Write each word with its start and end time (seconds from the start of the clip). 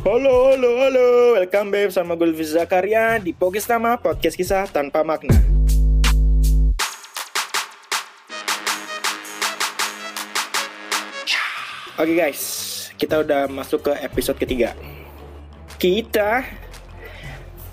Halo, 0.00 0.56
halo, 0.56 0.80
halo. 0.80 1.06
Welcome 1.36 1.76
back 1.76 1.92
sama 1.92 2.16
gue 2.16 2.32
Lutfi 2.32 2.56
Zakaria 2.56 3.20
di 3.20 3.36
Podcast 3.36 3.68
Nama 3.68 4.00
Podcast 4.00 4.32
Kisah 4.32 4.64
Tanpa 4.64 5.04
Makna. 5.04 5.36
Oke 12.00 12.16
guys, 12.16 12.40
kita 12.96 13.20
udah 13.20 13.44
masuk 13.52 13.92
ke 13.92 13.92
episode 14.00 14.40
ketiga. 14.40 14.72
Kita 15.76 16.48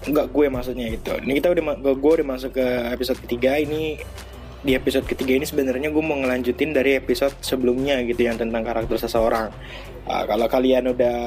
nggak 0.03 0.27
gue 0.27 0.45
maksudnya 0.51 0.91
gitu. 0.99 1.15
Ini 1.23 1.31
kita 1.39 1.55
udah 1.55 1.79
gue 1.79 2.11
udah 2.11 2.27
masuk 2.27 2.59
ke 2.59 2.67
episode 2.91 3.23
ketiga. 3.23 3.55
Ini 3.55 4.03
di 4.67 4.75
episode 4.75 5.07
ketiga 5.07 5.31
ini 5.31 5.47
sebenarnya 5.47 5.95
gue 5.95 6.03
mau 6.03 6.19
ngelanjutin 6.19 6.75
dari 6.75 6.99
episode 6.99 7.39
sebelumnya 7.39 8.03
gitu 8.03 8.27
yang 8.27 8.35
tentang 8.35 8.67
karakter 8.67 8.99
seseorang. 8.99 9.47
Uh, 10.07 10.23
kalau 10.23 10.47
kalian 10.47 10.95
udah 10.95 11.17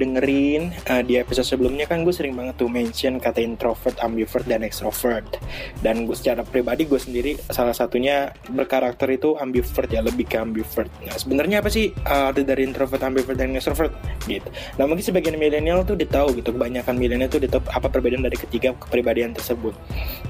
dengerin 0.00 0.72
uh, 0.88 1.04
di 1.04 1.20
episode 1.20 1.44
sebelumnya 1.44 1.84
kan 1.84 2.08
gue 2.08 2.14
sering 2.14 2.32
banget 2.32 2.56
tuh 2.56 2.72
mention 2.72 3.20
kata 3.20 3.44
introvert, 3.44 4.00
ambivert 4.00 4.48
dan 4.48 4.64
extrovert. 4.64 5.36
Dan 5.84 6.08
gue 6.08 6.16
secara 6.16 6.40
pribadi 6.40 6.88
gue 6.88 6.96
sendiri 6.96 7.36
salah 7.52 7.76
satunya 7.76 8.32
berkarakter 8.48 9.12
itu 9.12 9.36
ambivert 9.36 9.92
ya 9.92 10.00
lebih 10.00 10.24
ke 10.24 10.40
ambivert. 10.40 10.88
Nah 11.04 11.20
sebenarnya 11.20 11.60
apa 11.60 11.68
sih 11.68 11.92
uh, 11.92 12.32
arti 12.32 12.48
dari 12.48 12.64
introvert, 12.64 13.04
ambivert 13.04 13.36
dan 13.36 13.52
extrovert 13.52 13.92
gitu. 14.24 14.48
Nah 14.80 14.88
mungkin 14.88 15.04
sebagian 15.04 15.36
milenial 15.36 15.84
tuh 15.84 16.00
udah 16.00 16.08
tahu 16.08 16.40
gitu 16.40 16.56
kebanyakan 16.56 16.96
milenial 16.96 17.28
tuh 17.28 17.44
udah 17.44 17.60
apa 17.76 17.92
perbedaan 17.92 18.24
dari 18.24 18.40
ketiga 18.40 18.72
kepribadian 18.72 19.36
tersebut. 19.36 19.76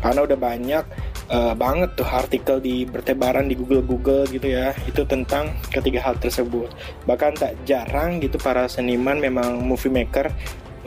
Karena 0.03 0.27
udah 0.27 0.35
banyak 0.35 0.85
uh, 1.31 1.55
banget 1.55 1.95
tuh 1.95 2.11
artikel 2.11 2.59
di 2.59 2.83
bertebaran 2.91 3.47
di 3.47 3.55
Google 3.55 3.87
Google 3.87 4.27
gitu 4.27 4.51
ya 4.51 4.75
itu 4.91 5.07
tentang 5.07 5.55
ketiga 5.71 6.03
hal 6.03 6.19
tersebut. 6.19 6.75
Bahkan 7.07 7.39
tak 7.39 7.55
jarang 7.63 8.00
sekarang 8.01 8.25
gitu 8.25 8.41
para 8.41 8.65
seniman 8.65 9.21
memang 9.21 9.61
movie 9.61 9.93
maker 9.93 10.33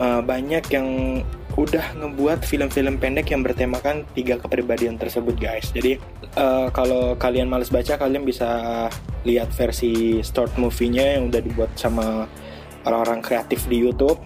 uh, 0.02 0.18
banyak 0.18 0.66
yang 0.74 1.22
udah 1.54 1.94
ngebuat 1.94 2.42
film-film 2.42 2.98
pendek 2.98 3.30
yang 3.30 3.46
bertemakan 3.46 4.02
tiga 4.18 4.34
kepribadian 4.34 4.98
tersebut 4.98 5.38
guys. 5.38 5.70
Jadi 5.70 6.02
uh, 6.34 6.74
kalau 6.74 7.14
kalian 7.14 7.46
males 7.46 7.70
baca 7.70 7.94
kalian 7.94 8.26
bisa 8.26 8.50
lihat 9.22 9.54
versi 9.54 10.18
start 10.26 10.58
movie-nya 10.58 11.14
yang 11.14 11.30
udah 11.30 11.38
dibuat 11.38 11.70
sama 11.78 12.26
orang-orang 12.82 13.22
kreatif 13.22 13.62
di 13.70 13.86
YouTube. 13.86 14.18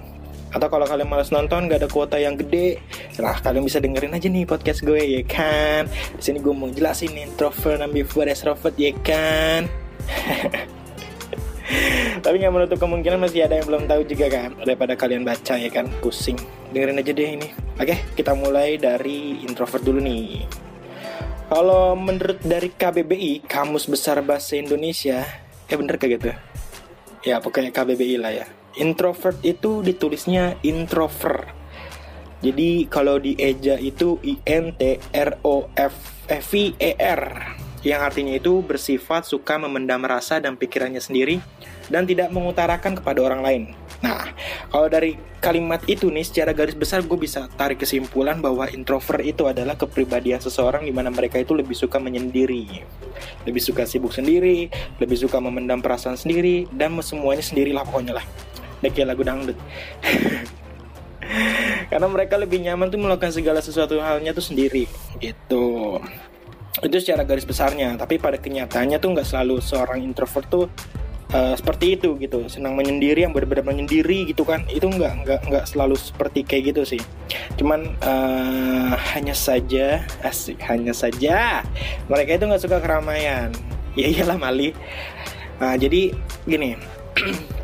Atau 0.49 0.73
kalau 0.73 0.89
kalian 0.89 1.13
males 1.13 1.29
nonton 1.29 1.69
gak 1.69 1.85
ada 1.85 1.93
kuota 1.93 2.17
yang 2.17 2.41
gede 2.41 2.81
nah 3.21 3.37
kalian 3.37 3.69
bisa 3.69 3.85
dengerin 3.85 4.17
aja 4.17 4.33
nih 4.33 4.49
podcast 4.49 4.81
gue 4.81 4.97
ya 4.97 5.21
kan? 5.29 5.93
Di 6.17 6.25
sini 6.25 6.41
gue 6.41 6.57
mau 6.57 6.73
jelasin 6.73 7.13
introvert 7.13 7.85
ambivert 7.85 8.33
extrovert 8.33 8.73
ya 8.81 8.97
kan 9.05 9.69
Tapi 12.25 12.41
nggak 12.41 12.55
menutup 12.55 12.79
kemungkinan 12.81 13.21
masih 13.21 13.45
ada 13.45 13.61
yang 13.61 13.67
belum 13.69 13.85
tahu 13.85 14.03
juga 14.09 14.27
kan 14.33 14.57
daripada 14.65 14.97
kalian 14.97 15.23
baca 15.23 15.55
ya 15.55 15.69
kan 15.69 15.87
pusing. 16.01 16.37
Dengerin 16.73 17.01
aja 17.01 17.13
deh 17.13 17.29
ini. 17.41 17.49
Oke, 17.77 17.97
kita 18.17 18.33
mulai 18.33 18.81
dari 18.81 19.45
introvert 19.45 19.85
dulu 19.85 20.01
nih. 20.01 20.49
Kalau 21.49 21.97
menurut 21.97 22.45
dari 22.45 22.69
KBBI, 22.69 23.49
Kamus 23.49 23.89
Besar 23.89 24.21
Bahasa 24.21 24.61
Indonesia, 24.61 25.25
ya 25.65 25.75
bener 25.81 25.97
kayak 25.97 26.13
gitu. 26.21 26.29
Ya 27.25 27.41
pokoknya 27.41 27.73
KBBI 27.73 28.17
lah 28.21 28.33
ya. 28.33 28.47
Introvert 28.77 29.41
itu 29.41 29.81
ditulisnya 29.81 30.61
introvert. 30.61 31.49
Jadi 32.45 32.87
kalau 32.87 33.19
di 33.19 33.35
eja 33.35 33.75
itu 33.81 34.21
I 34.23 34.39
N 34.47 34.77
T 34.77 35.03
R 35.11 35.41
O 35.43 35.67
F 35.75 36.49
I 36.55 36.77
E 36.79 36.95
R 36.95 37.23
yang 37.87 38.03
artinya 38.03 38.35
itu 38.35 38.59
bersifat 38.59 39.23
suka 39.27 39.55
memendam 39.55 40.03
rasa 40.03 40.43
dan 40.43 40.59
pikirannya 40.59 40.99
sendiri 40.99 41.39
dan 41.89 42.09
tidak 42.09 42.33
mengutarakan 42.33 42.97
kepada 42.97 43.21
orang 43.21 43.41
lain. 43.41 43.63
Nah, 43.99 44.31
kalau 44.71 44.87
dari 44.87 45.19
kalimat 45.43 45.83
itu 45.91 46.07
nih 46.07 46.23
secara 46.23 46.55
garis 46.55 46.79
besar 46.79 47.03
gue 47.03 47.19
bisa 47.19 47.51
tarik 47.59 47.83
kesimpulan 47.83 48.39
bahwa 48.39 48.71
introvert 48.71 49.23
itu 49.27 49.51
adalah 49.51 49.75
kepribadian 49.75 50.39
seseorang 50.39 50.87
di 50.87 50.95
mana 50.95 51.11
mereka 51.11 51.43
itu 51.43 51.57
lebih 51.57 51.75
suka 51.75 51.99
menyendiri. 51.99 52.87
Lebih 53.43 53.63
suka 53.63 53.83
sibuk 53.89 54.15
sendiri, 54.15 54.71
lebih 55.03 55.19
suka 55.19 55.43
memendam 55.43 55.83
perasaan 55.83 56.15
sendiri 56.15 56.71
dan 56.71 56.95
semuanya 57.03 57.43
sendirilah 57.43 57.83
pokoknya 57.83 58.23
lah. 58.23 58.27
Dek 58.79 58.95
kayak 58.95 59.19
lagu 59.19 59.23
dangdut. 59.27 59.59
Karena 61.91 62.07
mereka 62.07 62.39
lebih 62.39 62.63
nyaman 62.63 62.89
tuh 62.89 63.03
melakukan 63.03 63.35
segala 63.35 63.59
sesuatu 63.59 63.99
halnya 63.99 64.31
tuh 64.31 64.45
sendiri 64.45 64.87
gitu 65.19 65.99
itu 66.79 66.97
secara 67.03 67.27
garis 67.27 67.43
besarnya 67.43 67.99
tapi 67.99 68.23
pada 68.23 68.39
kenyataannya 68.39 69.03
tuh 69.03 69.11
nggak 69.11 69.27
selalu 69.27 69.59
seorang 69.59 69.99
introvert 70.03 70.47
tuh 70.47 70.67
uh, 71.35 71.55
seperti 71.57 71.99
itu 71.99 72.15
gitu. 72.21 72.47
Senang 72.49 72.77
menyendiri 72.79 73.25
yang 73.25 73.33
benar-benar 73.33 73.67
menyendiri 73.67 74.29
gitu 74.29 74.45
kan. 74.45 74.65
Itu 74.69 74.89
nggak 74.89 75.13
nggak 75.25 75.41
nggak 75.49 75.65
selalu 75.69 75.97
seperti 75.99 76.45
kayak 76.45 76.75
gitu 76.75 76.97
sih. 76.97 77.03
Cuman 77.57 77.97
uh, 78.05 78.95
hanya 79.17 79.35
saja 79.35 80.05
asik 80.25 80.61
hanya 80.69 80.93
saja. 80.95 81.65
Mereka 82.07 82.39
itu 82.39 82.45
nggak 82.49 82.63
suka 82.63 82.79
keramaian. 82.79 83.53
Ya 83.99 84.07
iyalah 84.09 84.39
Mali. 84.39 84.71
Nah, 85.59 85.75
jadi 85.75 86.15
gini 86.47 86.79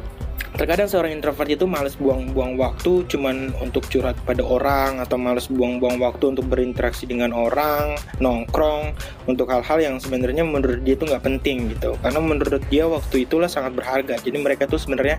Terkadang 0.55 0.87
seorang 0.87 1.11
introvert 1.19 1.51
itu 1.51 1.67
males 1.67 1.99
buang-buang 1.99 2.55
waktu 2.55 3.03
cuman 3.11 3.51
untuk 3.59 3.91
curhat 3.91 4.15
pada 4.23 4.47
orang 4.47 5.03
atau 5.03 5.19
males 5.19 5.51
buang-buang 5.51 5.99
waktu 5.99 6.31
untuk 6.31 6.47
berinteraksi 6.47 7.11
dengan 7.11 7.35
orang, 7.35 7.99
nongkrong, 8.23 8.95
untuk 9.27 9.51
hal-hal 9.51 9.83
yang 9.83 9.97
sebenarnya 9.99 10.47
menurut 10.47 10.87
dia 10.87 10.95
itu 10.95 11.11
nggak 11.11 11.27
penting 11.27 11.75
gitu. 11.75 11.99
Karena 11.99 12.23
menurut 12.23 12.63
dia 12.71 12.87
waktu 12.87 13.27
itulah 13.27 13.51
sangat 13.51 13.75
berharga. 13.75 14.15
Jadi 14.23 14.39
mereka 14.39 14.71
tuh 14.71 14.79
sebenarnya 14.79 15.19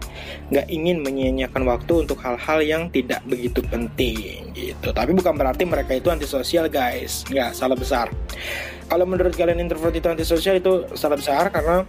nggak 0.56 0.72
ingin 0.72 1.04
menyia-nyiakan 1.04 1.68
waktu 1.68 2.08
untuk 2.08 2.16
hal-hal 2.24 2.64
yang 2.64 2.88
tidak 2.88 3.20
begitu 3.28 3.60
penting 3.68 4.56
gitu. 4.56 4.96
Tapi 4.96 5.12
bukan 5.12 5.36
berarti 5.36 5.68
mereka 5.68 6.00
itu 6.00 6.08
antisosial 6.16 6.72
guys, 6.72 7.28
nggak 7.28 7.52
salah 7.52 7.76
besar. 7.76 8.08
Kalau 8.88 9.04
menurut 9.04 9.36
kalian 9.36 9.60
introvert 9.60 9.92
itu 9.92 10.08
antisosial 10.08 10.64
itu 10.64 10.88
salah 10.96 11.20
besar 11.20 11.52
karena 11.52 11.84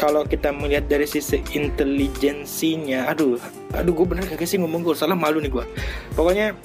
kalau 0.00 0.24
kita 0.24 0.48
melihat 0.48 0.88
dari 0.88 1.04
sisi 1.04 1.44
intelijensinya 1.52 3.04
aduh 3.12 3.36
aduh 3.76 3.92
gue 3.92 4.06
bener 4.08 4.24
gak 4.24 4.48
sih 4.48 4.56
ngomong 4.56 4.80
gue 4.80 4.96
salah 4.96 5.12
malu 5.12 5.44
nih 5.44 5.52
gue 5.52 5.64
pokoknya 6.16 6.56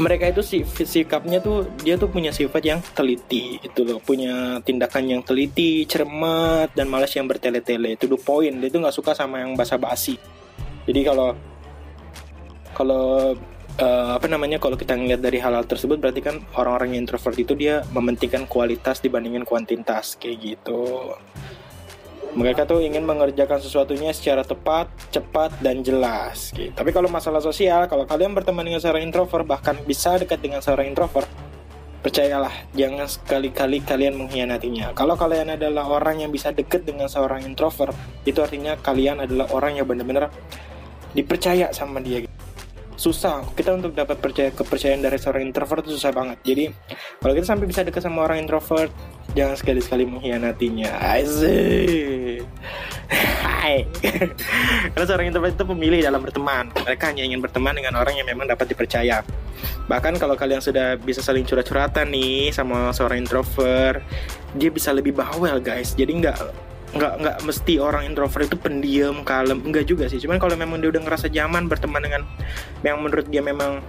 mereka 0.00 0.32
itu 0.32 0.40
si 0.40 0.58
sikapnya 0.64 1.44
tuh 1.44 1.68
dia 1.84 2.00
tuh 2.00 2.08
punya 2.08 2.32
sifat 2.32 2.62
yang 2.64 2.80
teliti 2.96 3.60
itu 3.60 3.84
loh. 3.84 4.00
Punya 4.00 4.56
tindakan 4.64 5.04
yang 5.04 5.20
teliti 5.20 5.84
cermat 5.84 6.72
dan 6.72 6.88
malas 6.88 7.12
yang 7.12 7.28
bertele-tele. 7.28 8.00
Itu 8.00 8.08
dua 8.08 8.16
poin 8.16 8.48
dia 8.48 8.72
tuh 8.72 8.80
nggak 8.80 8.96
suka 8.96 9.12
sama 9.12 9.44
yang 9.44 9.52
basa-basi. 9.52 10.16
Jadi 10.88 11.00
kalau 11.04 11.36
kalau 12.72 13.36
uh, 13.76 14.12
apa 14.16 14.26
namanya 14.30 14.56
kalau 14.56 14.80
kita 14.80 14.96
ngeliat 14.96 15.20
dari 15.20 15.36
hal-hal 15.36 15.68
tersebut 15.68 16.00
berarti 16.00 16.24
kan 16.24 16.40
orang-orang 16.56 16.96
yang 16.96 17.04
introvert 17.04 17.36
itu 17.36 17.52
dia 17.52 17.84
mementingkan 17.92 18.48
kualitas 18.48 19.04
dibandingin 19.04 19.44
kuantitas 19.44 20.16
kayak 20.16 20.40
gitu 20.40 21.12
mereka 22.34 22.62
tuh 22.62 22.78
ingin 22.78 23.02
mengerjakan 23.02 23.58
sesuatunya 23.58 24.14
secara 24.14 24.46
tepat, 24.46 24.86
cepat, 25.10 25.50
dan 25.58 25.82
jelas. 25.82 26.54
Gitu. 26.54 26.70
Tapi 26.70 26.90
kalau 26.94 27.10
masalah 27.10 27.42
sosial, 27.42 27.90
kalau 27.90 28.06
kalian 28.06 28.34
berteman 28.34 28.62
dengan 28.62 28.78
seorang 28.78 29.02
introvert, 29.02 29.46
bahkan 29.46 29.74
bisa 29.82 30.14
dekat 30.14 30.38
dengan 30.38 30.62
seorang 30.62 30.86
introvert, 30.86 31.26
percayalah, 32.00 32.52
jangan 32.72 33.04
sekali-kali 33.04 33.84
kalian 33.84 34.16
mengkhianatinya. 34.16 34.96
Kalau 34.96 35.18
kalian 35.18 35.58
adalah 35.58 35.84
orang 35.90 36.24
yang 36.24 36.32
bisa 36.32 36.54
dekat 36.54 36.86
dengan 36.86 37.10
seorang 37.10 37.44
introvert, 37.44 37.92
itu 38.24 38.40
artinya 38.40 38.78
kalian 38.80 39.26
adalah 39.26 39.50
orang 39.52 39.76
yang 39.76 39.86
benar-benar 39.86 40.32
dipercaya 41.12 41.74
sama 41.74 42.00
dia. 42.00 42.24
Susah, 43.00 43.40
kita 43.56 43.80
untuk 43.80 43.96
dapat 43.96 44.20
percaya 44.20 44.52
kepercayaan 44.52 45.00
dari 45.00 45.16
seorang 45.16 45.48
introvert 45.48 45.88
itu 45.88 45.96
susah 45.96 46.12
banget. 46.12 46.36
Jadi, 46.44 46.64
kalau 47.16 47.32
kita 47.32 47.46
sampai 47.48 47.64
bisa 47.64 47.80
dekat 47.80 48.04
sama 48.04 48.28
orang 48.28 48.44
introvert, 48.44 48.92
jangan 49.34 49.56
sekali-sekali 49.56 50.04
mengkhianatinya. 50.06 50.90
Asik 50.90 52.42
Hai. 53.10 53.84
Karena 54.94 55.04
seorang 55.06 55.26
introvert 55.30 55.54
itu 55.58 55.66
pemilih 55.66 56.00
dalam 56.00 56.22
berteman. 56.22 56.70
Mereka 56.70 57.10
hanya 57.10 57.26
ingin 57.26 57.42
berteman 57.42 57.74
dengan 57.74 57.98
orang 57.98 58.14
yang 58.14 58.26
memang 58.26 58.46
dapat 58.46 58.70
dipercaya. 58.70 59.26
Bahkan 59.90 60.22
kalau 60.22 60.38
kalian 60.38 60.62
sudah 60.62 60.94
bisa 60.96 61.20
saling 61.20 61.42
curhat-curhatan 61.44 62.08
nih 62.14 62.54
Sama 62.54 62.94
seorang 62.94 63.20
introvert 63.20 64.00
Dia 64.56 64.70
bisa 64.70 64.94
lebih 64.94 65.12
bawel 65.12 65.58
guys. 65.58 65.98
Jadi 65.98 66.22
nggak 66.22 66.38
nggak 66.90 67.14
nggak 67.22 67.36
mesti 67.46 67.74
orang 67.78 68.06
introvert 68.06 68.46
itu 68.46 68.56
pendiam 68.56 69.26
kalem. 69.26 69.58
Enggak 69.66 69.90
juga 69.90 70.06
sih. 70.06 70.22
Cuman 70.22 70.38
kalau 70.38 70.54
memang 70.54 70.78
dia 70.78 70.94
udah 70.94 71.02
ngerasa 71.02 71.26
nyaman 71.28 71.66
berteman 71.66 72.02
dengan 72.02 72.22
yang 72.86 73.02
menurut 73.02 73.26
dia 73.26 73.42
memang 73.42 73.82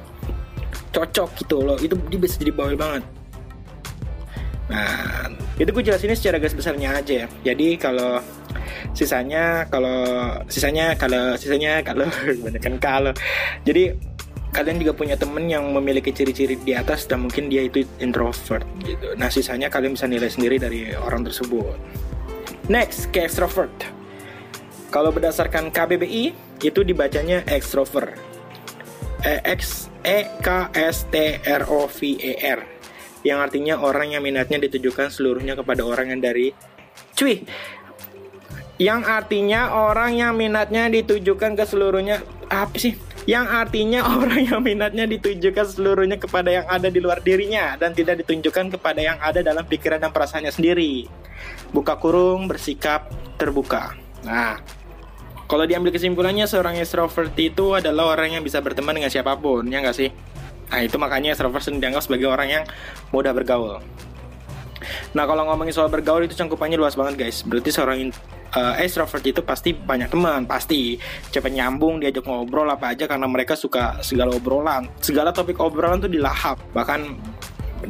cocok 0.91 1.29
gitu 1.39 1.63
loh 1.63 1.79
itu 1.79 1.95
dia 2.11 2.19
bisa 2.19 2.35
jadi 2.35 2.51
bawel 2.51 2.75
banget 2.75 3.03
Nah, 4.71 5.27
itu 5.59 5.69
gue 5.69 5.83
jelasinnya 5.83 6.15
secara 6.15 6.39
garis 6.39 6.55
besarnya 6.55 6.95
aja 6.95 7.13
ya. 7.25 7.27
Jadi 7.51 7.75
kalau 7.75 8.23
sisanya 8.95 9.67
kalau 9.67 10.07
sisanya 10.47 10.95
kalau 10.95 11.35
sisanya 11.35 11.83
kalau 11.83 12.07
kan 12.65 12.75
kalau 12.79 13.11
jadi 13.67 13.93
kalian 14.51 14.83
juga 14.83 14.91
punya 14.95 15.15
temen 15.15 15.47
yang 15.47 15.63
memiliki 15.71 16.11
ciri-ciri 16.11 16.59
di 16.59 16.75
atas 16.75 17.07
dan 17.07 17.23
mungkin 17.27 17.47
dia 17.47 17.67
itu 17.67 17.83
introvert 17.99 18.63
gitu. 18.83 19.11
Nah 19.19 19.27
sisanya 19.27 19.67
kalian 19.67 19.95
bisa 19.95 20.07
nilai 20.07 20.31
sendiri 20.31 20.59
dari 20.59 20.91
orang 20.95 21.27
tersebut. 21.27 21.75
Next 22.71 23.11
ke 23.11 23.27
extrovert. 23.27 23.71
Kalau 24.91 25.11
berdasarkan 25.11 25.71
KBBI 25.71 26.35
itu 26.63 26.79
dibacanya 26.83 27.43
extrovert. 27.47 28.15
E 29.23 29.39
X 29.45 29.87
E 30.03 30.25
K 30.43 30.73
S 30.73 31.07
T 31.13 31.39
R 31.45 31.63
O 31.69 31.87
V 31.87 31.99
E 32.19 32.33
R 32.41 32.80
yang 33.21 33.41
artinya 33.41 33.81
orang 33.81 34.13
yang 34.13 34.23
minatnya 34.25 34.57
ditujukan 34.57 35.13
seluruhnya 35.13 35.53
kepada 35.53 35.85
orang 35.85 36.13
yang 36.13 36.21
dari 36.21 36.53
cuy 37.13 37.45
yang 38.81 39.05
artinya 39.05 39.77
orang 39.77 40.17
yang 40.17 40.33
minatnya 40.33 40.89
ditujukan 40.89 41.53
ke 41.53 41.63
seluruhnya 41.69 42.25
apa 42.49 42.73
sih 42.81 42.97
yang 43.29 43.45
artinya 43.45 44.01
orang 44.17 44.49
yang 44.49 44.61
minatnya 44.65 45.05
ditujukan 45.05 45.65
seluruhnya 45.69 46.17
kepada 46.17 46.49
yang 46.49 46.65
ada 46.65 46.89
di 46.89 46.97
luar 46.97 47.21
dirinya 47.21 47.77
dan 47.77 47.93
tidak 47.93 48.25
ditunjukkan 48.25 48.77
kepada 48.77 48.99
yang 49.01 49.17
ada 49.21 49.45
dalam 49.45 49.65
pikiran 49.65 50.01
dan 50.01 50.09
perasaannya 50.09 50.49
sendiri. 50.49 51.05
Buka 51.69 51.97
kurung, 51.97 52.49
bersikap 52.49 53.09
terbuka. 53.37 53.97
Nah, 54.25 54.61
kalau 55.49 55.65
diambil 55.65 55.93
kesimpulannya 55.93 56.45
seorang 56.45 56.77
extrovert 56.77 57.33
itu 57.37 57.77
adalah 57.77 58.13
orang 58.13 58.37
yang 58.37 58.43
bisa 58.45 58.61
berteman 58.61 58.97
dengan 58.97 59.09
siapa 59.09 59.33
pun, 59.37 59.65
ya 59.69 59.81
nggak 59.81 59.97
sih? 59.97 60.09
Nah, 60.71 60.79
itu 60.79 60.95
makanya 60.95 61.35
extrovert 61.35 61.67
dianggap 61.67 62.03
sebagai 62.07 62.31
orang 62.31 62.47
yang 62.47 62.63
mudah 63.11 63.35
bergaul. 63.35 63.83
Nah, 65.13 65.23
kalau 65.27 65.45
ngomongin 65.51 65.75
soal 65.75 65.91
bergaul 65.91 66.23
itu 66.23 66.33
cangkupannya 66.33 66.79
luas 66.79 66.95
banget, 66.95 67.19
guys. 67.19 67.43
Berarti 67.43 67.69
seorang 67.69 68.09
uh, 68.55 68.73
extrovert 68.79 69.21
itu 69.27 69.43
pasti 69.43 69.75
banyak 69.75 70.09
teman, 70.09 70.47
pasti 70.47 70.97
cepat 71.29 71.51
nyambung, 71.51 71.99
diajak 71.99 72.25
ngobrol 72.25 72.65
apa 72.71 72.95
aja 72.95 73.05
karena 73.05 73.27
mereka 73.27 73.53
suka 73.53 73.99
segala 74.01 74.33
obrolan, 74.33 74.87
segala 75.03 75.35
topik 75.35 75.59
obrolan 75.59 75.99
tuh 75.99 76.09
dilahap. 76.09 76.57
Bahkan 76.71 76.99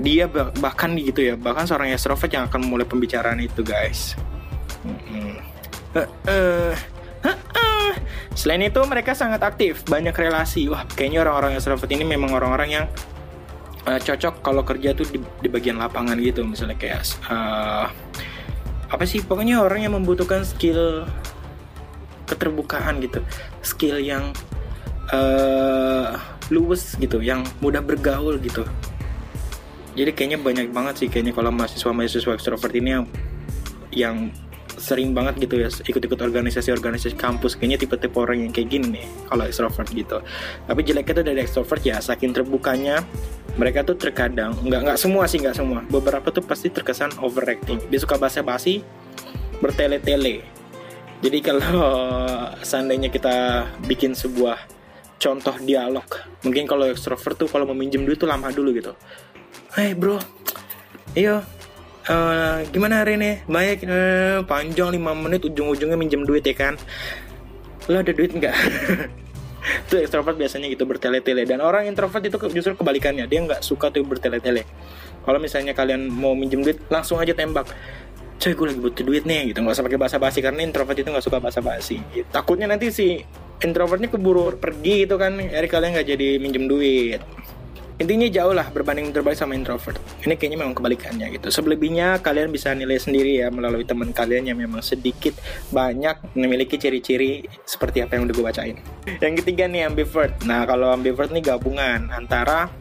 dia 0.02 0.26
bahkan 0.60 0.96
gitu 0.98 1.32
ya, 1.32 1.34
bahkan 1.38 1.70
seorang 1.70 1.94
extrovert 1.94 2.32
yang 2.34 2.50
akan 2.50 2.66
mulai 2.66 2.84
pembicaraan 2.84 3.40
itu, 3.40 3.62
guys. 3.62 4.18
Uh, 5.94 6.08
uh, 6.28 6.74
Selain 8.36 8.62
itu 8.64 8.80
mereka 8.88 9.16
sangat 9.16 9.42
aktif, 9.42 9.86
banyak 9.88 10.14
relasi. 10.14 10.68
Wah, 10.68 10.84
kayaknya 10.88 11.24
orang-orang 11.26 11.58
extrovert 11.58 11.92
ini 11.92 12.04
memang 12.06 12.32
orang-orang 12.36 12.70
yang 12.70 12.86
uh, 13.88 14.00
cocok 14.00 14.44
kalau 14.44 14.64
kerja 14.66 14.94
tuh 14.94 15.08
di, 15.10 15.20
di 15.22 15.48
bagian 15.50 15.80
lapangan 15.80 16.18
gitu, 16.20 16.44
misalnya 16.44 16.78
kayak 16.80 17.06
uh, 17.30 17.88
apa 18.92 19.04
sih? 19.08 19.24
Pokoknya 19.24 19.64
orang 19.64 19.86
yang 19.88 19.94
membutuhkan 19.96 20.44
skill 20.44 21.08
keterbukaan 22.28 23.04
gitu. 23.04 23.20
Skill 23.64 24.00
yang 24.00 24.32
uh, 25.12 26.16
luwes 26.52 26.96
gitu 27.00 27.24
yang 27.24 27.44
mudah 27.64 27.84
bergaul 27.84 28.40
gitu. 28.40 28.68
Jadi 29.92 30.12
kayaknya 30.16 30.40
banyak 30.40 30.68
banget 30.72 31.04
sih 31.04 31.08
kayaknya 31.12 31.36
kalau 31.36 31.52
mahasiswa 31.52 31.92
mahasiswa 31.92 32.32
extrovert 32.32 32.72
ini 32.76 32.90
yang 32.96 33.06
yang 33.92 34.16
sering 34.82 35.14
banget 35.14 35.38
gitu 35.46 35.62
ya 35.62 35.70
ikut-ikut 35.70 36.18
organisasi-organisasi 36.18 37.14
kampus. 37.14 37.54
Kayaknya 37.54 37.78
tipe-tipe 37.86 38.18
orang 38.18 38.50
yang 38.50 38.52
kayak 38.52 38.74
gini 38.74 38.98
nih 38.98 39.06
kalau 39.30 39.46
extrovert 39.46 39.90
gitu. 39.94 40.18
Tapi 40.66 40.80
jeleknya 40.82 41.14
tuh 41.22 41.26
dari 41.30 41.40
extrovert 41.46 41.84
ya 41.86 42.02
saking 42.02 42.34
terbukanya 42.34 43.06
mereka 43.62 43.86
tuh 43.86 43.94
terkadang 43.94 44.58
nggak 44.66 44.82
nggak 44.90 44.98
semua 44.98 45.30
sih 45.30 45.38
nggak 45.38 45.54
semua. 45.54 45.86
Beberapa 45.86 46.34
tuh 46.34 46.42
pasti 46.42 46.74
terkesan 46.74 47.22
overacting. 47.22 47.78
Dia 47.94 48.02
suka 48.02 48.18
basa-basi 48.18 48.82
bertele-tele. 49.62 50.42
Jadi 51.22 51.38
kalau 51.46 51.62
seandainya 52.70 53.14
kita 53.14 53.70
bikin 53.86 54.18
sebuah 54.18 54.58
contoh 55.22 55.54
dialog 55.62 56.10
mungkin 56.42 56.66
kalau 56.66 56.90
extrovert 56.90 57.38
tuh 57.38 57.46
kalau 57.46 57.70
meminjam 57.70 58.02
duit 58.02 58.18
tuh 58.18 58.26
lama 58.26 58.50
dulu 58.50 58.74
gitu. 58.74 58.98
Hey 59.78 59.94
bro, 59.94 60.18
iyo 61.14 61.46
uh, 62.08 62.66
gimana 62.72 63.04
hari 63.04 63.20
ini? 63.20 63.32
Baik, 63.46 63.86
uh, 63.86 64.42
panjang 64.48 64.90
5 64.96 64.98
menit 64.98 65.42
ujung-ujungnya 65.46 65.98
minjem 66.00 66.26
duit 66.26 66.42
ya 66.42 66.56
kan? 66.56 66.80
Lo 67.90 68.00
ada 68.00 68.14
duit 68.16 68.32
nggak? 68.34 68.56
itu 69.62 69.96
extrovert 70.02 70.38
biasanya 70.38 70.68
gitu 70.74 70.90
bertele-tele 70.90 71.46
dan 71.46 71.62
orang 71.62 71.86
introvert 71.86 72.26
itu 72.26 72.38
justru 72.50 72.74
kebalikannya 72.74 73.30
dia 73.30 73.46
nggak 73.46 73.62
suka 73.62 73.94
tuh 73.94 74.02
bertele-tele 74.02 74.66
kalau 75.22 75.38
misalnya 75.38 75.78
kalian 75.78 76.10
mau 76.10 76.34
minjem 76.34 76.66
duit 76.66 76.82
langsung 76.90 77.22
aja 77.22 77.38
tembak 77.38 77.70
coy 78.42 78.58
gue 78.58 78.66
lagi 78.74 78.82
butuh 78.82 79.04
duit 79.06 79.24
nih 79.30 79.54
gitu 79.54 79.62
nggak 79.62 79.78
usah 79.78 79.86
pakai 79.86 80.02
basa-basi 80.02 80.42
karena 80.42 80.66
introvert 80.66 80.98
itu 80.98 81.10
nggak 81.14 81.26
suka 81.26 81.38
basa-basi 81.38 82.02
gitu. 82.10 82.26
takutnya 82.34 82.66
nanti 82.66 82.90
si 82.90 83.22
introvertnya 83.62 84.10
keburu 84.10 84.58
pergi 84.58 85.06
gitu 85.06 85.22
kan 85.22 85.38
jadi 85.38 85.68
kalian 85.70 85.92
nggak 85.94 86.08
jadi 86.10 86.28
minjem 86.42 86.66
duit 86.66 87.22
intinya 88.02 88.26
jauh 88.26 88.58
lah 88.58 88.66
berbanding 88.74 89.14
terbalik 89.14 89.38
sama 89.38 89.54
introvert. 89.54 90.02
Ini 90.26 90.34
kayaknya 90.34 90.58
memang 90.66 90.74
kebalikannya 90.74 91.38
gitu. 91.38 91.54
Selebihnya 91.54 92.18
kalian 92.26 92.50
bisa 92.50 92.74
nilai 92.74 92.98
sendiri 92.98 93.46
ya 93.46 93.54
melalui 93.54 93.86
teman 93.86 94.10
kalian 94.10 94.50
yang 94.50 94.58
memang 94.58 94.82
sedikit 94.82 95.38
banyak 95.70 96.34
memiliki 96.34 96.82
ciri-ciri 96.82 97.46
seperti 97.62 98.02
apa 98.02 98.18
yang 98.18 98.26
udah 98.26 98.34
gue 98.34 98.46
bacain. 98.50 98.78
Yang 99.22 99.46
ketiga 99.46 99.70
nih 99.70 99.86
ambivert. 99.86 100.34
Nah 100.50 100.66
kalau 100.66 100.90
ambivert 100.90 101.30
nih 101.30 101.46
gabungan 101.46 102.10
antara 102.10 102.74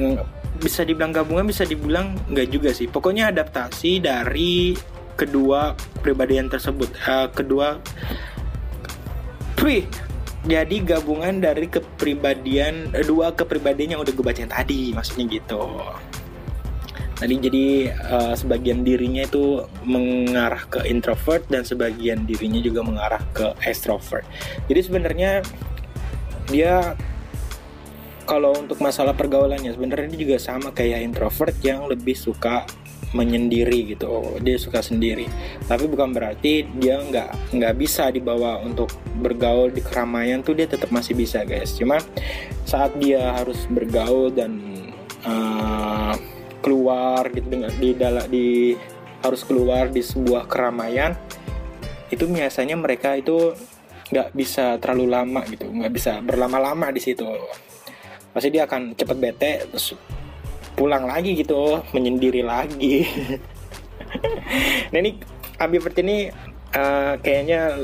mm, 0.00 0.16
bisa 0.56 0.88
dibilang 0.88 1.12
gabungan 1.12 1.44
bisa 1.44 1.68
dibilang 1.68 2.16
nggak 2.32 2.48
juga 2.48 2.72
sih. 2.72 2.88
Pokoknya 2.88 3.28
adaptasi 3.28 4.00
dari 4.00 4.72
kedua 5.20 5.76
pribadian 6.00 6.48
tersebut. 6.48 6.88
Uh, 7.04 7.28
kedua 7.28 7.76
Wih, 9.58 9.90
jadi 10.48 10.76
gabungan 10.80 11.44
dari 11.44 11.68
kepribadian 11.68 12.96
eh, 12.96 13.04
dua 13.04 13.36
kepribadian 13.36 13.94
yang 13.94 14.00
udah 14.00 14.12
gue 14.16 14.24
bacain 14.24 14.48
tadi 14.48 14.96
maksudnya 14.96 15.28
gitu. 15.28 15.60
Tadi 17.18 17.34
jadi 17.34 17.66
uh, 18.14 18.34
sebagian 18.38 18.86
dirinya 18.86 19.26
itu 19.26 19.66
mengarah 19.82 20.62
ke 20.70 20.86
introvert 20.86 21.42
dan 21.50 21.66
sebagian 21.66 22.22
dirinya 22.24 22.62
juga 22.62 22.80
mengarah 22.86 23.18
ke 23.34 23.58
extrovert. 23.66 24.22
Jadi 24.70 24.80
sebenarnya 24.86 25.42
dia 26.46 26.94
kalau 28.28 28.52
untuk 28.52 28.76
masalah 28.84 29.16
pergaulannya 29.16 29.72
sebenarnya 29.72 30.12
dia 30.12 30.20
juga 30.28 30.36
sama 30.36 30.68
kayak 30.76 31.00
introvert 31.00 31.56
yang 31.64 31.88
lebih 31.88 32.12
suka 32.12 32.68
menyendiri 33.16 33.96
gitu. 33.96 34.36
Dia 34.44 34.60
suka 34.60 34.84
sendiri. 34.84 35.24
Tapi 35.64 35.88
bukan 35.88 36.12
berarti 36.12 36.68
dia 36.76 37.00
nggak 37.00 37.56
nggak 37.56 37.74
bisa 37.80 38.12
dibawa 38.12 38.60
untuk 38.60 38.92
bergaul 39.24 39.72
di 39.72 39.80
keramaian 39.80 40.44
tuh 40.44 40.52
dia 40.52 40.68
tetap 40.68 40.92
masih 40.92 41.16
bisa 41.16 41.40
guys. 41.48 41.72
Cuma 41.72 42.04
saat 42.68 42.92
dia 43.00 43.32
harus 43.32 43.64
bergaul 43.72 44.28
dan 44.28 44.60
uh, 45.24 46.12
keluar 46.60 47.32
gitu 47.32 47.48
dengan 47.48 47.72
di 47.80 47.96
dalam 47.96 48.28
di 48.28 48.76
harus 49.24 49.40
keluar 49.42 49.88
di 49.88 50.04
sebuah 50.04 50.44
keramaian 50.46 51.16
itu 52.12 52.28
biasanya 52.28 52.76
mereka 52.78 53.16
itu 53.16 53.56
nggak 54.12 54.36
bisa 54.36 54.76
terlalu 54.84 55.06
lama 55.08 55.40
gitu. 55.48 55.64
Nggak 55.64 55.92
bisa 55.96 56.12
berlama-lama 56.20 56.92
di 56.92 57.00
situ 57.00 57.24
pasti 58.38 58.54
dia 58.54 58.70
akan 58.70 58.94
cepet 58.94 59.16
bete 59.18 59.52
terus 59.66 59.98
pulang 60.78 61.10
lagi 61.10 61.34
gitu 61.34 61.82
menyendiri 61.90 62.46
lagi. 62.46 63.02
Nah 64.88 65.04
ini 65.04 65.20
ambivert 65.60 65.92
ini 66.00 66.32
uh, 66.72 67.20
kayaknya 67.20 67.76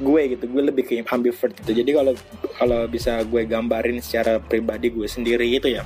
gue 0.00 0.22
gitu 0.32 0.44
gue 0.48 0.62
lebih 0.72 0.88
ke 0.88 1.04
ambivert 1.04 1.52
gitu. 1.52 1.84
Jadi 1.84 1.90
kalau 1.92 2.12
kalau 2.56 2.80
bisa 2.88 3.20
gue 3.26 3.44
gambarin 3.44 4.00
secara 4.00 4.40
pribadi 4.40 4.88
gue 4.88 5.04
sendiri 5.04 5.44
gitu 5.52 5.68
ya. 5.76 5.84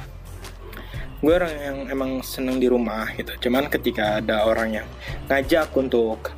Gue 1.18 1.32
orang 1.34 1.52
yang 1.58 1.78
emang 1.90 2.10
seneng 2.22 2.62
di 2.62 2.70
rumah 2.70 3.10
gitu. 3.18 3.48
Cuman 3.48 3.66
ketika 3.66 4.22
ada 4.22 4.46
orang 4.46 4.78
yang 4.78 4.86
ngajak 5.26 5.74
untuk 5.74 6.30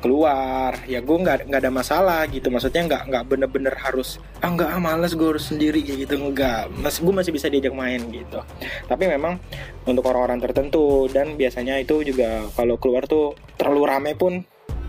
keluar. 0.00 0.76
Ya 0.84 1.00
gue 1.00 1.16
nggak 1.16 1.48
nggak 1.48 1.60
ada 1.60 1.72
masalah 1.72 2.22
gitu. 2.28 2.48
Maksudnya 2.48 2.82
nggak 2.86 3.02
nggak 3.08 3.24
bener-bener 3.26 3.74
harus 3.76 4.20
ah 4.40 4.50
nggak 4.52 4.68
ah 4.68 4.80
males 4.80 5.12
gue 5.16 5.28
harus 5.28 5.48
sendiri 5.48 5.80
gitu. 5.82 6.16
Nggak. 6.16 6.72
Mas 6.76 7.00
gue 7.00 7.14
masih 7.14 7.32
bisa 7.32 7.46
diajak 7.48 7.72
main 7.72 8.00
gitu. 8.12 8.40
Tapi 8.86 9.04
memang 9.08 9.40
untuk 9.88 10.06
orang-orang 10.08 10.42
tertentu 10.42 11.08
dan 11.12 11.34
biasanya 11.34 11.80
itu 11.80 12.02
juga 12.02 12.46
kalau 12.54 12.76
keluar 12.76 13.04
tuh 13.08 13.36
terlalu 13.56 13.82
rame 13.86 14.12
pun 14.16 14.42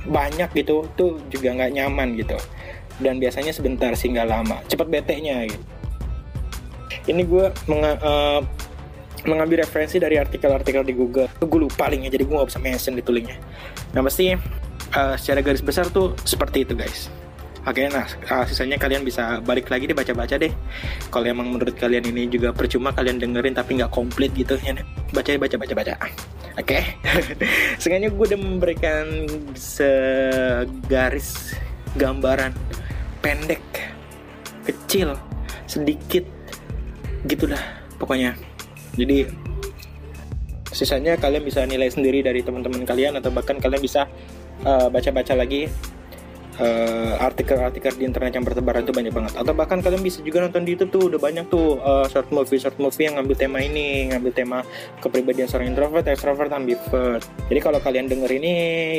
banyak 0.07 0.51
gitu 0.55 0.87
tuh 0.95 1.19
juga 1.31 1.53
nggak 1.55 1.71
nyaman 1.77 2.15
gitu. 2.15 2.37
Dan 2.97 3.21
biasanya 3.21 3.53
sebentar 3.53 3.93
sih 3.93 4.09
nggak 4.09 4.27
lama. 4.27 4.59
Cepet 4.65 4.87
bete 4.89 5.15
nya 5.21 5.45
gitu. 5.45 5.63
Ini 7.07 7.23
gue 7.23 7.45
menga 7.71 7.91
uh, 8.03 8.41
mengambil 9.23 9.63
referensi 9.63 9.95
dari 9.99 10.19
artikel-artikel 10.19 10.83
di 10.83 10.91
Google. 10.95 11.31
Gue 11.39 11.59
lupa 11.67 11.87
linknya 11.87 12.11
jadi 12.11 12.23
gue 12.27 12.35
gak 12.35 12.49
bisa 12.51 12.59
mention 12.59 12.95
di 12.95 13.03
linknya 13.03 13.39
nah 13.95 14.01
pasti 14.03 14.35
uh, 14.95 15.15
secara 15.19 15.43
garis 15.43 15.63
besar 15.63 15.89
tuh 15.89 16.13
seperti 16.23 16.63
itu 16.63 16.77
guys 16.77 17.11
Oke, 17.67 17.83
okay, 17.83 17.91
nah 17.91 18.07
uh, 18.31 18.47
sisanya 18.47 18.79
kalian 18.79 19.03
bisa 19.03 19.43
balik 19.43 19.67
lagi 19.67 19.91
deh 19.91 19.93
baca-baca 19.97 20.39
deh. 20.39 20.55
Kalau 21.11 21.27
emang 21.27 21.51
menurut 21.51 21.75
kalian 21.75 22.15
ini 22.15 22.31
juga 22.31 22.55
percuma 22.55 22.95
kalian 22.95 23.19
dengerin 23.19 23.51
tapi 23.51 23.75
nggak 23.75 23.91
komplit 23.91 24.31
gitu 24.39 24.55
ya, 24.63 24.71
baca 25.11 25.35
baca 25.35 25.55
baca 25.59 25.73
baca. 25.75 25.93
Oke, 25.99 26.07
okay? 26.63 26.81
sengaja 27.75 28.07
gue 28.07 28.23
udah 28.23 28.39
memberikan 28.39 29.27
segaris 29.51 31.59
gambaran 31.99 32.55
pendek, 33.19 33.59
kecil, 34.63 35.19
sedikit, 35.67 36.23
gitulah 37.27 37.59
pokoknya. 37.99 38.31
Jadi 38.95 39.27
sisanya 40.71 41.19
kalian 41.19 41.43
bisa 41.43 41.67
nilai 41.67 41.91
sendiri 41.91 42.23
dari 42.23 42.47
teman-teman 42.47 42.87
kalian 42.87 43.19
atau 43.19 43.27
bahkan 43.27 43.59
kalian 43.59 43.83
bisa 43.83 44.07
eh, 44.65 44.87
baca-baca 44.89 45.33
uh, 46.61 47.13
artikel-artikel 47.21 47.93
di 47.97 48.03
internet 48.05 48.33
yang 48.37 48.45
bertebaran 48.45 48.83
itu 48.85 48.93
banyak 48.93 49.13
banget. 49.13 49.33
Atau 49.37 49.53
bahkan 49.53 49.79
kalian 49.81 50.01
bisa 50.01 50.21
juga 50.21 50.43
nonton 50.43 50.65
di 50.65 50.77
YouTube 50.77 50.91
tuh 50.93 51.03
udah 51.13 51.19
banyak 51.21 51.45
tuh 51.49 51.77
uh, 51.81 52.05
short 52.09 52.29
movie 52.33 52.59
short 52.61 52.77
movie 52.77 53.05
yang 53.09 53.17
ngambil 53.21 53.35
tema 53.37 53.59
ini 53.61 54.11
ngambil 54.13 54.31
tema 54.33 54.59
kepribadian 55.01 55.47
seorang 55.49 55.73
introvert 55.73 56.05
extrovert 56.09 56.51
ambivert. 56.53 57.23
Jadi 57.47 57.59
kalau 57.61 57.79
kalian 57.81 58.09
denger 58.09 58.31
ini 58.37 58.53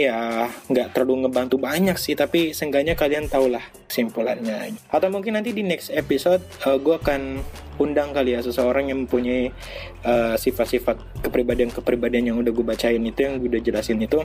ya 0.07 0.47
nggak 0.71 0.95
terlalu 0.95 1.27
ngebantu 1.27 1.57
banyak 1.59 1.97
sih 1.99 2.15
tapi 2.15 2.55
seenggaknya 2.55 2.95
kalian 2.95 3.27
tahulah 3.27 3.63
kesimpulannya. 3.91 4.75
Atau 4.91 5.09
mungkin 5.11 5.37
nanti 5.37 5.51
di 5.53 5.63
next 5.67 5.91
episode 5.93 6.43
uh, 6.65 6.79
gue 6.79 6.95
akan 6.99 7.43
undang 7.79 8.11
kali 8.11 8.35
ya 8.35 8.43
seseorang 8.43 8.91
yang 8.91 9.07
mempunyai 9.07 9.55
uh, 10.03 10.35
sifat-sifat 10.35 11.23
kepribadian-kepribadian 11.23 12.35
yang 12.35 12.37
udah 12.43 12.51
gue 12.51 12.67
bacain 12.67 12.99
itu 12.99 13.23
yang 13.23 13.39
gue 13.39 13.49
udah 13.49 13.63
jelasin 13.63 14.03
itu 14.03 14.19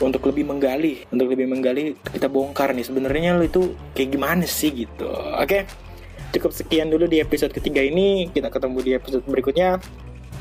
untuk 0.00 0.24
lebih 0.32 0.48
menggali 0.48 1.04
untuk 1.12 1.28
lebih 1.36 1.46
menggali 1.46 1.92
kita 2.08 2.26
bongkar 2.32 2.65
nih. 2.72 2.86
Sebenarnya 2.86 3.36
lo 3.36 3.44
itu 3.44 3.74
kayak 3.92 4.08
gimana 4.14 4.44
sih 4.46 4.72
gitu. 4.72 5.06
Oke 5.10 5.44
okay? 5.44 5.62
cukup 6.36 6.52
sekian 6.52 6.92
dulu 6.92 7.08
di 7.08 7.22
episode 7.22 7.52
ketiga 7.54 7.80
ini. 7.80 8.28
Kita 8.28 8.52
ketemu 8.52 8.78
di 8.84 8.92
episode 8.92 9.24
berikutnya. 9.24 9.80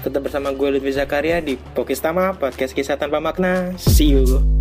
Tetap 0.04 0.22
bersama 0.22 0.54
gue 0.54 0.70
Lutfi 0.78 0.94
Zakaria 0.94 1.42
di 1.42 1.58
Pokistama 1.58 2.36
Podcast 2.38 2.78
Kisah 2.78 3.00
Tanpa 3.00 3.18
Makna. 3.18 3.74
See 3.80 4.14
you 4.14 4.55